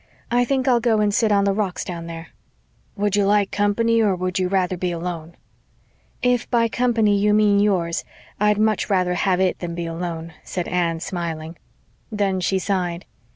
I 0.31 0.45
think 0.45 0.67
I'll 0.67 0.79
go 0.79 0.99
and 0.99 1.13
sit 1.13 1.31
on 1.31 1.43
the 1.43 1.53
rocks 1.53 1.85
down 1.85 2.07
there." 2.07 2.29
"Would 2.95 3.15
you 3.15 3.23
like 3.23 3.51
company 3.51 4.01
or 4.01 4.15
would 4.15 4.39
you 4.39 4.47
rather 4.47 4.75
be 4.75 4.89
alone?" 4.91 5.35
"If 6.23 6.49
by 6.49 6.67
company 6.69 7.15
you 7.19 7.35
mean 7.35 7.59
yours 7.59 8.03
I'd 8.39 8.57
much 8.57 8.89
rather 8.89 9.13
have 9.13 9.39
it 9.39 9.59
than 9.59 9.75
be 9.75 9.85
alone," 9.85 10.33
said 10.43 10.67
Anne, 10.67 11.01
smiling. 11.01 11.55
Then 12.11 12.39
she 12.39 12.57
sighed. 12.57 13.05